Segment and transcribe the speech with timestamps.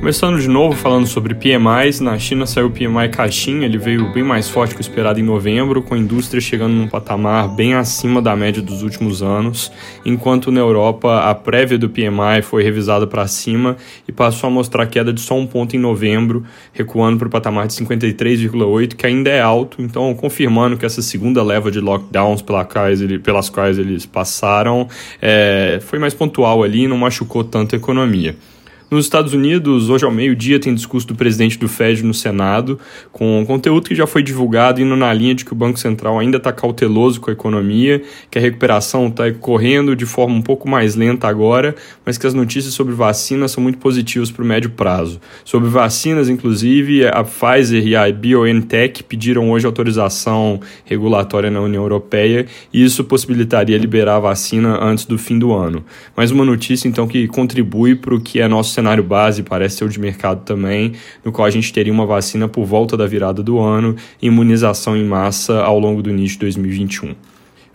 [0.00, 4.22] Começando de novo falando sobre PMIs, na China saiu o PMI caixinha, ele veio bem
[4.22, 8.22] mais forte que o esperado em novembro, com a indústria chegando num patamar bem acima
[8.22, 9.70] da média dos últimos anos,
[10.02, 13.76] enquanto na Europa a prévia do PMI foi revisada para cima
[14.08, 17.66] e passou a mostrar queda de só um ponto em novembro, recuando para o patamar
[17.66, 23.50] de 53,8, que ainda é alto, então confirmando que essa segunda leva de lockdowns pelas
[23.50, 24.88] quais, eles passaram
[25.20, 28.34] é, foi mais pontual ali não machucou tanto a economia.
[28.90, 32.76] Nos Estados Unidos, hoje ao meio-dia, tem discurso do presidente do Fed no Senado,
[33.12, 36.38] com conteúdo que já foi divulgado, indo na linha de que o Banco Central ainda
[36.38, 40.96] está cauteloso com a economia, que a recuperação está correndo de forma um pouco mais
[40.96, 45.20] lenta agora, mas que as notícias sobre vacinas são muito positivas para o médio prazo.
[45.44, 52.44] Sobre vacinas, inclusive, a Pfizer e a BioNTech pediram hoje autorização regulatória na União Europeia
[52.72, 55.84] e isso possibilitaria liberar a vacina antes do fim do ano.
[56.16, 59.84] Mais uma notícia, então, que contribui para o que é nosso cenário base parece ser
[59.84, 63.42] o de mercado também, no qual a gente teria uma vacina por volta da virada
[63.42, 67.14] do ano e imunização em massa ao longo do início de 2021.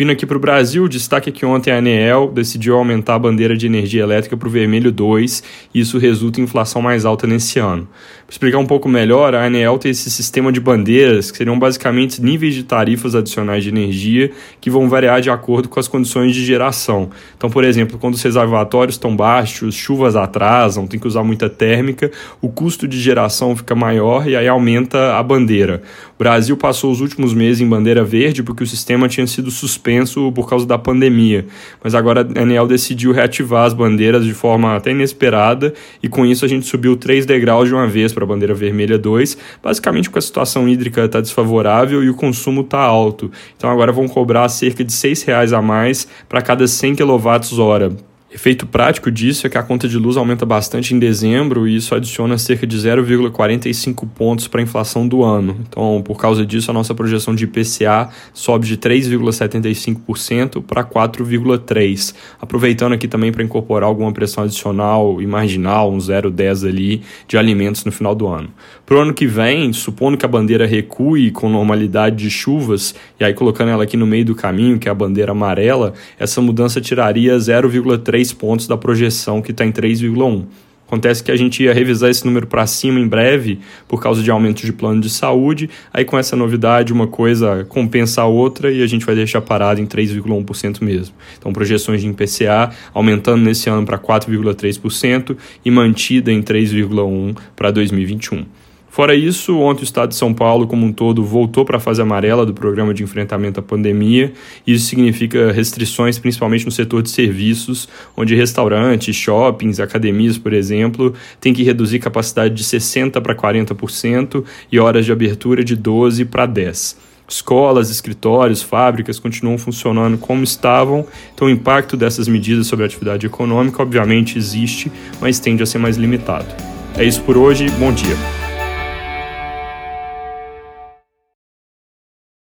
[0.00, 3.54] Vindo aqui para o Brasil, destaque é que ontem a ANEEL decidiu aumentar a bandeira
[3.54, 5.42] de energia elétrica para o vermelho 2
[5.74, 7.86] e isso resulta em inflação mais alta nesse ano.
[8.26, 12.22] Para explicar um pouco melhor, a ANEEL tem esse sistema de bandeiras que seriam basicamente
[12.22, 16.46] níveis de tarifas adicionais de energia que vão variar de acordo com as condições de
[16.46, 17.10] geração.
[17.36, 22.10] Então, por exemplo, quando os reservatórios estão baixos, chuvas atrasam, tem que usar muita térmica,
[22.40, 25.82] o custo de geração fica maior e aí aumenta a bandeira.
[26.14, 29.89] O Brasil passou os últimos meses em bandeira verde porque o sistema tinha sido suspenso
[29.90, 31.46] suspenso por causa da pandemia.
[31.82, 36.44] Mas agora a Enel decidiu reativar as bandeiras de forma até inesperada e com isso
[36.44, 40.18] a gente subiu três degraus de uma vez para a bandeira vermelha 2, basicamente porque
[40.18, 43.30] a situação hídrica está desfavorável e o consumo está alto.
[43.56, 48.64] Então agora vão cobrar cerca de R$ reais a mais para cada 100 kWh Efeito
[48.64, 52.38] prático disso é que a conta de luz aumenta bastante em dezembro e isso adiciona
[52.38, 55.56] cerca de 0,45 pontos para a inflação do ano.
[55.68, 62.14] Então, por causa disso, a nossa projeção de IPCA sobe de 3,75% para 4,3%.
[62.40, 67.84] Aproveitando aqui também para incorporar alguma pressão adicional e marginal, um 0,10 ali, de alimentos
[67.84, 68.48] no final do ano.
[68.86, 73.24] Para o ano que vem, supondo que a bandeira recue com normalidade de chuvas, e
[73.24, 76.80] aí colocando ela aqui no meio do caminho, que é a bandeira amarela, essa mudança
[76.80, 80.44] tiraria 0,3 3 pontos da projeção que está em 3,1.
[80.86, 84.30] Acontece que a gente ia revisar esse número para cima em breve por causa de
[84.30, 85.70] aumento de plano de saúde.
[85.92, 89.80] Aí com essa novidade, uma coisa compensa a outra e a gente vai deixar parado
[89.80, 91.14] em 3,1% mesmo.
[91.38, 98.44] Então projeções de IPCA aumentando nesse ano para 4,3% e mantida em 3,1 para 2021.
[98.90, 102.02] Fora isso, ontem o estado de São Paulo, como um todo, voltou para a fase
[102.02, 104.32] amarela do programa de enfrentamento à pandemia.
[104.66, 111.54] Isso significa restrições, principalmente no setor de serviços, onde restaurantes, shoppings, academias, por exemplo, têm
[111.54, 116.96] que reduzir capacidade de 60% para 40% e horas de abertura de 12% para 10%.
[117.28, 123.24] Escolas, escritórios, fábricas continuam funcionando como estavam, então o impacto dessas medidas sobre a atividade
[123.24, 124.90] econômica, obviamente, existe,
[125.20, 126.52] mas tende a ser mais limitado.
[126.96, 128.39] É isso por hoje, bom dia.